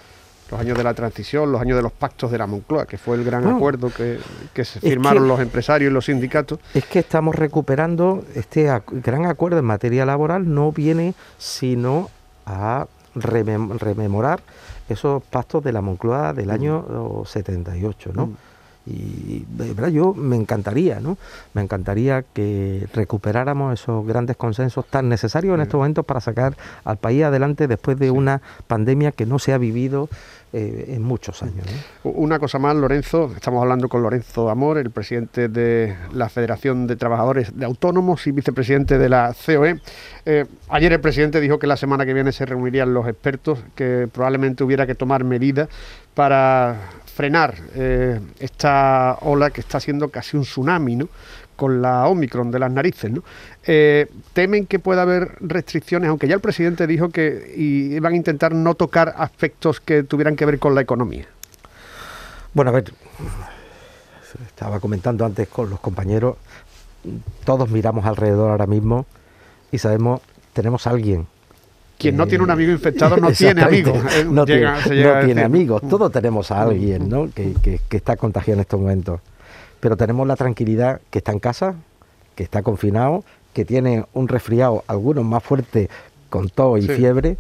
Los 0.51 0.59
años 0.59 0.77
de 0.77 0.83
la 0.83 0.95
transición, 0.95 1.53
los 1.53 1.61
años 1.61 1.77
de 1.77 1.83
los 1.83 1.93
pactos 1.93 2.33
de 2.33 2.39
la 2.39 2.49
Moncloa, 2.49 2.87
que 2.87 2.99
fue 2.99 3.17
el 3.17 3.25
gran 3.25 3.47
acuerdo 3.47 3.93
que, 3.93 4.19
se 4.65 4.81
firmaron 4.81 5.29
los 5.29 5.39
empresarios 5.39 5.93
y 5.93 5.95
los 5.95 6.07
sindicatos. 6.07 6.59
Es 6.75 6.87
que 6.87 6.99
estamos 6.99 7.37
recuperando 7.37 8.25
este 8.35 8.69
gran 8.91 9.27
acuerdo 9.27 9.61
en 9.61 9.65
materia 9.65 10.05
laboral, 10.05 10.53
no 10.53 10.73
viene 10.73 11.15
sino 11.39 12.11
a 12.47 12.89
rememorar 13.23 14.41
esos 14.89 15.23
pactos 15.23 15.63
de 15.63 15.73
la 15.73 15.81
Moncloa 15.81 16.33
del 16.33 16.51
año 16.51 17.25
78, 17.25 18.11
¿no? 18.15 18.31
Y 18.89 19.45
¿verdad? 19.49 19.89
yo 19.89 20.15
me 20.15 20.37
encantaría, 20.37 21.01
¿no? 21.01 21.19
Me 21.53 21.63
encantaría 21.63 22.25
que 22.33 22.87
recuperáramos 22.95 23.81
esos 23.81 24.07
grandes 24.07 24.37
consensos 24.37 24.87
tan 24.87 25.09
necesarios 25.09 25.55
en 25.55 25.61
estos 25.61 25.79
momentos 25.79 26.07
para 26.07 26.21
sacar 26.21 26.57
al 26.85 26.97
país 26.97 27.23
adelante 27.23 27.69
después 27.69 27.99
de 27.99 28.11
una 28.11 28.41
pandemia 28.67 29.13
que 29.13 29.27
no 29.27 29.39
se 29.39 29.53
ha 29.53 29.59
vivido 29.59 30.09
eh, 30.55 30.95
en 30.95 31.03
muchos 31.03 31.43
años. 31.43 31.67
Una 32.05 32.39
cosa 32.39 32.59
más, 32.59 32.75
Lorenzo, 32.75 33.31
estamos 33.37 33.61
hablando 33.61 33.91
con 33.91 34.03
Lorenzo 34.03 34.49
Amor, 34.49 34.79
el 34.79 34.91
presidente 34.91 35.49
de 35.49 35.95
la 36.15 36.31
Federación 36.31 36.87
de 36.87 36.97
Trabajadores 36.97 37.55
de 37.55 37.67
Autónomos 37.67 38.27
y 38.27 38.33
vicepresidente 38.33 38.97
de 38.97 39.11
la 39.11 39.35
COE. 39.45 39.79
Eh, 40.25 40.47
ayer 40.71 40.95
el 40.95 41.01
presidente 41.01 41.43
dijo 41.43 41.59
que 41.59 41.67
la 41.67 41.77
semana 41.77 42.07
que 42.07 42.15
viene 42.15 42.33
se 42.33 42.47
reunirían 42.47 42.95
los 42.95 43.07
expertos, 43.07 43.59
que 43.75 44.09
probablemente 44.11 44.65
hubiera 44.65 44.87
que 44.87 44.95
tomar 44.95 45.23
medidas 45.23 45.69
para 46.15 46.77
frenar 47.19 47.57
eh, 47.75 48.21
esta 48.39 49.19
ola 49.23 49.51
que 49.51 49.61
está 49.61 49.81
siendo 49.81 50.09
casi 50.09 50.37
un 50.37 50.45
tsunami, 50.45 50.95
¿no? 50.95 51.09
con 51.57 51.83
la 51.83 52.07
Omicron 52.07 52.53
de 52.53 52.61
las 52.61 52.71
narices, 52.71 53.11
¿no? 53.11 53.25
Eh, 53.67 54.07
temen 54.33 54.67
que 54.67 54.79
pueda 54.79 55.03
haber 55.03 55.35
restricciones, 55.41 56.09
aunque 56.11 56.29
ya 56.29 56.37
el 56.37 56.41
presidente 56.41 56.87
dijo 56.87 57.09
que 57.09 57.53
iban 57.57 58.13
a 58.13 58.17
intentar 58.17 58.55
no 58.55 58.77
tocar 58.77 59.17
aspectos 59.19 59.81
que 59.81 60.05
tuvieran 60.05 60.37
que 60.37 60.47
ver 60.47 60.61
con 60.61 60.77
la 60.77 60.81
economía. 60.81 61.27
Bueno, 62.55 62.71
a 62.71 62.75
ver, 62.75 62.93
estaba 64.47 64.79
comentando 64.79 65.25
antes 65.27 65.49
con 65.49 65.69
los 65.71 65.81
compañeros, 65.81 66.37
todos 67.45 67.69
miramos 67.69 68.07
alrededor 68.07 68.53
ahora 68.53 68.69
mismo 68.69 69.07
y 69.73 69.79
sabemos, 69.79 70.21
tenemos 70.53 70.87
a 70.87 70.91
alguien 70.91 71.27
quien 71.99 72.17
no 72.17 72.27
tiene 72.27 72.45
un 72.45 72.51
amigo 72.51 72.73
infectado 72.73 73.17
no 73.17 73.33
tiene 73.33 73.63
amigos. 73.63 73.99
No, 74.31 74.45
tiene, 74.45 75.43
amigos. 75.43 75.83
Todos 75.89 76.11
tenemos 76.13 76.51
a 76.51 76.63
alguien 76.63 77.09
¿no? 77.09 77.29
que, 77.31 77.55
que, 77.63 77.97
está 77.97 78.17
contagiado 78.17 78.59
en 78.59 78.61
estos 78.61 78.81
momentos. 78.81 79.21
Pero 79.81 79.97
tenemos 79.97 80.27
la 80.27 80.37
tranquilidad 80.37 81.01
que 81.11 81.19
está 81.19 81.33
en 81.33 81.41
casa, 81.41 81.75
que 82.35 82.45
está 82.45 82.63
confinado, 82.63 83.25
que 83.53 83.65
tiene 83.65 84.05
un 84.15 84.29
resfriado, 84.29 84.85
algunos 84.87 85.25
más 85.25 85.43
fuerte 85.43 85.91
con 86.31 86.49
tos 86.49 86.79
y 86.79 86.89
fiebre, 86.89 87.37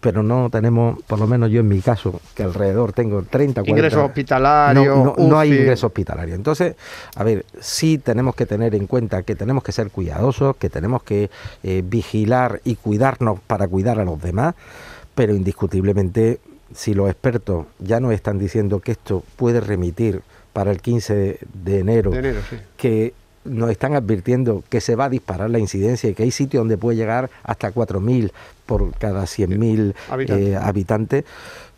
pero 0.00 0.22
no 0.22 0.48
tenemos, 0.50 1.02
por 1.04 1.18
lo 1.18 1.26
menos 1.26 1.50
yo 1.50 1.60
en 1.60 1.68
mi 1.68 1.80
caso, 1.80 2.20
que 2.34 2.44
alrededor 2.44 2.92
tengo 2.92 3.22
30, 3.22 3.62
40... 3.62 3.70
Ingresos 3.70 4.04
hospitalarios. 4.04 5.18
No, 5.18 5.38
hay 5.38 5.52
ingreso 5.52 5.88
hospitalario. 5.88 6.34
Entonces, 6.34 6.76
a 7.16 7.24
ver, 7.24 7.44
sí 7.60 7.98
tenemos 7.98 8.36
que 8.36 8.46
tener 8.46 8.74
en 8.74 8.86
cuenta 8.86 9.22
que 9.22 9.34
tenemos 9.34 9.64
que 9.64 9.72
ser 9.72 9.90
cuidadosos, 9.90 10.56
que 10.56 10.70
tenemos 10.70 11.02
que 11.02 11.30
eh, 11.64 11.82
vigilar 11.84 12.60
y 12.64 12.76
cuidarnos 12.76 13.40
para 13.40 13.66
cuidar 13.66 13.98
a 13.98 14.04
los 14.04 14.20
demás, 14.22 14.54
pero 15.14 15.34
indiscutiblemente, 15.34 16.38
si 16.72 16.94
los 16.94 17.10
expertos 17.10 17.66
ya 17.80 17.98
nos 17.98 18.12
están 18.12 18.38
diciendo 18.38 18.78
que 18.78 18.92
esto 18.92 19.24
puede 19.36 19.60
remitir 19.60 20.22
para 20.52 20.70
el 20.70 20.80
15 20.80 21.38
de 21.64 21.78
enero, 21.78 22.12
que 22.76 23.14
nos 23.48 23.70
están 23.70 23.94
advirtiendo 23.94 24.62
que 24.68 24.80
se 24.80 24.96
va 24.96 25.06
a 25.06 25.08
disparar 25.08 25.50
la 25.50 25.58
incidencia 25.58 26.10
y 26.10 26.14
que 26.14 26.22
hay 26.22 26.30
sitios 26.30 26.60
donde 26.60 26.78
puede 26.78 26.96
llegar 26.96 27.30
hasta 27.42 27.72
4.000 27.72 28.30
por 28.66 28.92
cada 28.98 29.22
100.000 29.22 29.94
eh, 30.28 30.56
habitantes. 30.56 31.24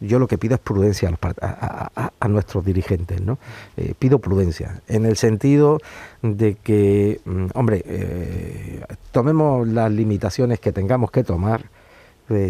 Yo 0.00 0.18
lo 0.18 0.26
que 0.26 0.38
pido 0.38 0.54
es 0.54 0.60
prudencia 0.60 1.16
a, 1.40 2.28
nuestros 2.28 2.64
dirigentes, 2.64 3.20
¿no? 3.20 3.38
Eh, 3.76 3.94
pido 3.98 4.18
prudencia, 4.18 4.80
en 4.88 5.06
el 5.06 5.16
sentido 5.16 5.78
de 6.22 6.56
que, 6.56 7.20
mm, 7.24 7.46
hombre, 7.54 7.82
eh, 7.86 8.82
tomemos 9.12 9.68
las 9.68 9.92
limitaciones 9.92 10.58
que 10.58 10.72
tengamos 10.72 11.10
que 11.10 11.22
tomar, 11.22 11.64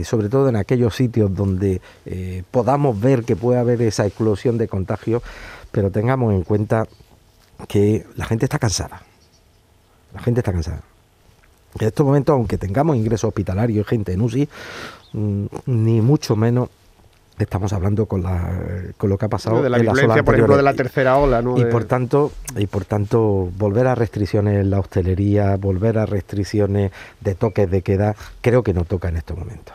sobre 0.04 0.28
todo 0.28 0.50
en 0.50 0.56
aquellos 0.56 0.94
sitios 0.94 1.34
donde 1.34 1.80
podamos 2.50 3.00
ver 3.00 3.24
que 3.24 3.34
puede 3.34 3.58
haber 3.58 3.80
esa 3.80 4.04
explosión 4.04 4.58
de 4.58 4.68
contagio, 4.68 5.22
pero 5.72 5.90
tengamos 5.90 6.34
en 6.34 6.42
cuenta 6.42 6.86
que 7.66 8.04
la 8.14 8.26
gente 8.26 8.44
está 8.44 8.58
cansada 8.58 9.00
la 10.14 10.20
gente 10.20 10.40
está 10.40 10.52
cansada. 10.52 10.82
En 11.78 11.86
estos 11.86 12.04
momentos, 12.04 12.32
aunque 12.32 12.58
tengamos 12.58 12.96
ingresos 12.96 13.28
hospitalarios, 13.28 13.86
gente 13.86 14.12
en 14.12 14.20
UCI, 14.20 14.48
mm, 15.12 15.44
ni 15.66 16.00
mucho 16.00 16.34
menos 16.36 16.68
estamos 17.44 17.72
hablando 17.72 18.06
con, 18.06 18.22
la, 18.22 18.50
con 18.96 19.10
lo 19.10 19.18
que 19.18 19.26
ha 19.26 19.28
pasado 19.28 19.62
de 19.62 19.70
la 19.70 19.78
violencia, 19.78 20.22
por 20.22 20.34
ejemplo, 20.34 20.56
de 20.56 20.62
la 20.62 20.74
tercera 20.74 21.16
ola, 21.16 21.42
Y 21.56 21.64
por 21.66 21.84
tanto, 21.84 22.32
y 22.56 22.66
por 22.66 22.84
tanto, 22.84 23.50
volver 23.56 23.86
a 23.86 23.94
restricciones 23.94 24.60
en 24.60 24.70
la 24.70 24.80
hostelería, 24.80 25.56
volver 25.56 25.98
a 25.98 26.06
restricciones 26.06 26.92
de 27.20 27.34
toques 27.34 27.70
de 27.70 27.82
queda, 27.82 28.14
creo 28.40 28.62
que 28.62 28.74
no 28.74 28.84
toca 28.84 29.08
en 29.08 29.16
estos 29.16 29.38
momentos 29.38 29.74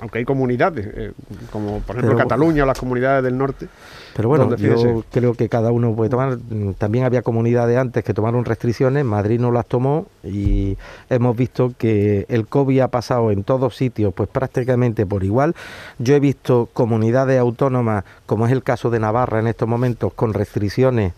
aunque 0.00 0.18
hay 0.18 0.24
comunidades, 0.24 0.86
eh, 0.94 1.12
como 1.50 1.80
por 1.80 1.96
ejemplo 1.96 2.16
Cataluña 2.16 2.64
o 2.64 2.66
las 2.66 2.78
comunidades 2.78 3.22
del 3.22 3.36
norte. 3.36 3.68
Pero 4.14 4.28
bueno, 4.28 4.56
yo 4.56 5.04
creo 5.10 5.34
que 5.34 5.48
cada 5.48 5.70
uno 5.70 5.94
puede 5.94 6.10
tomar. 6.10 6.38
También 6.78 7.04
había 7.04 7.22
comunidades 7.22 7.78
antes 7.78 8.04
que 8.04 8.12
tomaron 8.12 8.44
restricciones, 8.44 9.04
Madrid 9.04 9.40
no 9.40 9.52
las 9.52 9.66
tomó 9.66 10.06
y 10.24 10.76
hemos 11.08 11.36
visto 11.36 11.72
que 11.76 12.26
el 12.28 12.46
COVID 12.46 12.80
ha 12.80 12.88
pasado 12.88 13.30
en 13.30 13.44
todos 13.44 13.76
sitios, 13.76 14.12
pues 14.14 14.28
prácticamente 14.28 15.06
por 15.06 15.24
igual. 15.24 15.54
Yo 15.98 16.14
he 16.14 16.20
visto 16.20 16.68
comunidades 16.72 17.01
autónomas, 17.38 18.04
como 18.26 18.46
es 18.46 18.52
el 18.52 18.62
caso 18.62 18.90
de 18.90 19.00
Navarra 19.00 19.40
en 19.40 19.46
estos 19.46 19.68
momentos, 19.68 20.12
con 20.14 20.34
restricciones 20.34 21.12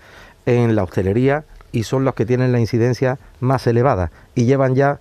en 0.47 0.75
la 0.75 0.83
hostelería 0.83 1.44
y 1.73 1.83
son 1.83 2.05
los 2.05 2.14
que 2.14 2.25
tienen 2.25 2.53
la 2.53 2.61
incidencia 2.61 3.18
más 3.40 3.66
elevada. 3.66 4.11
Y 4.35 4.44
llevan 4.44 4.75
ya 4.75 4.99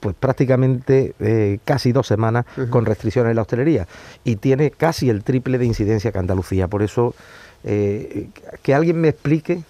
pues 0.00 0.14
prácticamente 0.14 1.14
eh, 1.18 1.58
casi 1.64 1.90
dos 1.90 2.06
semanas 2.06 2.46
con 2.70 2.86
restricciones 2.86 3.30
en 3.30 3.36
la 3.36 3.42
hostelería. 3.42 3.88
Y 4.24 4.36
tiene 4.36 4.70
casi 4.70 5.10
el 5.10 5.24
triple 5.24 5.58
de 5.58 5.66
incidencia 5.66 6.12
que 6.12 6.18
Andalucía. 6.18 6.68
Por 6.68 6.82
eso, 6.82 7.14
eh, 7.64 8.28
que 8.62 8.74
alguien 8.74 9.00
me 9.00 9.08
explique, 9.08 9.62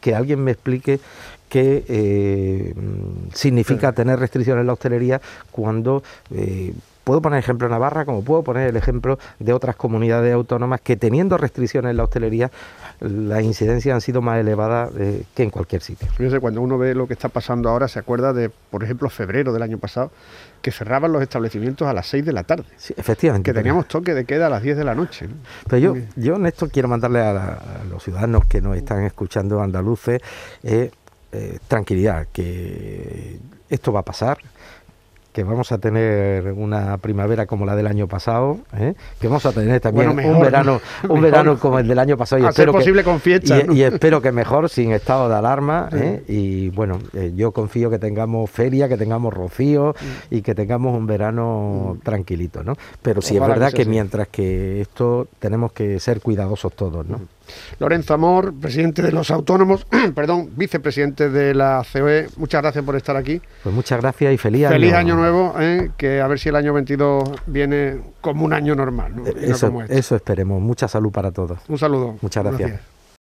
que 0.00 0.14
alguien 0.14 0.44
me 0.44 0.52
explique 0.52 1.00
qué 1.48 1.84
eh, 1.88 2.74
significa 3.32 3.92
tener 3.92 4.18
restricciones 4.18 4.60
en 4.60 4.66
la 4.68 4.72
hostelería 4.74 5.20
cuando 5.50 6.02
puedo 7.04 7.22
poner 7.22 7.38
ejemplo 7.38 7.68
Navarra 7.68 8.04
como 8.04 8.24
puedo 8.24 8.42
poner 8.42 8.68
el 8.68 8.76
ejemplo 8.76 9.18
de 9.38 9.52
otras 9.52 9.76
comunidades 9.76 10.34
autónomas 10.34 10.80
que 10.80 10.96
teniendo 10.96 11.36
restricciones 11.36 11.90
en 11.90 11.96
la 11.98 12.04
hostelería 12.04 12.50
las 13.00 13.42
incidencias 13.42 13.94
han 13.94 14.00
sido 14.00 14.22
más 14.22 14.38
elevadas 14.38 14.90
eh, 14.98 15.24
que 15.34 15.42
en 15.42 15.50
cualquier 15.50 15.82
sitio. 15.82 16.08
Fíjese, 16.08 16.40
cuando 16.40 16.60
uno 16.60 16.78
ve 16.78 16.94
lo 16.94 17.06
que 17.06 17.12
está 17.12 17.28
pasando 17.28 17.68
ahora, 17.68 17.88
se 17.88 17.98
acuerda 17.98 18.32
de, 18.32 18.48
por 18.48 18.82
ejemplo, 18.84 19.10
febrero 19.10 19.52
del 19.52 19.62
año 19.62 19.78
pasado, 19.78 20.10
que 20.62 20.70
cerraban 20.70 21.12
los 21.12 21.20
establecimientos 21.20 21.86
a 21.86 21.92
las 21.92 22.06
6 22.06 22.24
de 22.24 22.32
la 22.32 22.44
tarde. 22.44 22.64
Sí, 22.76 22.94
efectivamente. 22.96 23.50
Que 23.50 23.54
teníamos 23.54 23.86
toque 23.88 24.14
de 24.14 24.24
queda 24.24 24.46
a 24.46 24.50
las 24.50 24.62
10 24.62 24.76
de 24.76 24.84
la 24.84 24.94
noche. 24.94 25.28
Pero 25.68 25.78
yo, 25.78 26.02
yo 26.16 26.36
en 26.36 26.46
esto 26.46 26.68
quiero 26.68 26.88
mandarle 26.88 27.20
a, 27.20 27.58
los 27.90 28.02
ciudadanos 28.02 28.46
que 28.46 28.60
nos 28.60 28.76
están 28.76 29.04
escuchando 29.04 29.60
andaluces 29.60 30.22
eh, 30.62 30.90
eh, 31.32 31.58
tranquilidad, 31.68 32.28
que 32.32 33.38
esto 33.68 33.92
va 33.92 34.00
a 34.00 34.04
pasar, 34.04 34.38
que 35.34 35.42
vamos 35.42 35.72
a 35.72 35.78
tener 35.78 36.52
una 36.52 36.96
primavera 36.98 37.46
como 37.46 37.66
la 37.66 37.74
del 37.74 37.88
año 37.88 38.06
pasado, 38.06 38.60
¿eh? 38.78 38.94
que 39.20 39.26
vamos 39.26 39.44
a 39.44 39.50
tener 39.50 39.80
también 39.80 40.10
un 40.10 40.40
verano, 40.40 40.80
un 41.08 41.20
verano 41.20 41.58
como 41.58 41.80
el 41.80 41.88
del 41.88 41.98
año 41.98 42.16
pasado 42.16 42.40
y 42.40 42.46
espero 42.46 42.70
posible 42.70 43.02
con 43.02 43.20
y, 43.72 43.82
espero 43.82 44.22
que 44.22 44.30
mejor 44.30 44.70
sin 44.70 44.92
estado 44.92 45.28
de 45.28 45.34
alarma 45.34 45.88
¿eh? 45.92 46.22
y 46.28 46.68
bueno 46.70 47.00
eh, 47.14 47.32
yo 47.34 47.50
confío 47.50 47.90
que 47.90 47.98
tengamos 47.98 48.48
feria, 48.48 48.88
que 48.88 48.96
tengamos 48.96 49.34
rocío 49.34 49.96
y 50.30 50.40
que 50.40 50.54
tengamos 50.54 50.96
un 50.96 51.08
verano 51.08 51.96
mm. 51.96 52.04
tranquilito, 52.04 52.62
¿no? 52.62 52.76
Pero 53.02 53.20
sí 53.20 53.34
es 53.36 53.40
verdad 53.40 53.72
que, 53.72 53.86
mientras 53.86 54.28
que 54.28 54.80
esto 54.80 55.26
tenemos 55.40 55.72
que 55.72 55.98
ser 55.98 56.20
cuidadosos 56.20 56.72
todos, 56.74 57.04
¿no? 57.06 57.20
Lorenzo 57.78 58.14
Amor, 58.14 58.54
presidente 58.54 59.02
de 59.02 59.12
los 59.12 59.30
autónomos, 59.30 59.86
perdón, 60.14 60.50
vicepresidente 60.56 61.28
de 61.28 61.54
la 61.54 61.84
COE, 61.92 62.28
muchas 62.36 62.62
gracias 62.62 62.84
por 62.84 62.96
estar 62.96 63.16
aquí. 63.16 63.40
Pues 63.62 63.74
muchas 63.74 64.00
gracias 64.00 64.34
y 64.34 64.38
feliz, 64.38 64.68
feliz 64.68 64.92
año. 64.92 65.16
nuevo, 65.16 65.54
¿eh? 65.58 65.90
que 65.96 66.20
a 66.20 66.26
ver 66.26 66.38
si 66.38 66.48
el 66.48 66.56
año 66.56 66.72
22 66.72 67.30
viene 67.46 68.00
como 68.20 68.44
un 68.44 68.52
año 68.52 68.74
normal. 68.74 69.14
Eso, 69.40 69.72
eso 69.88 70.16
esperemos, 70.16 70.60
mucha 70.60 70.88
salud 70.88 71.10
para 71.10 71.30
todos. 71.30 71.58
Un 71.68 71.78
saludo. 71.78 72.16
Muchas 72.20 72.44
gracias. 72.44 72.93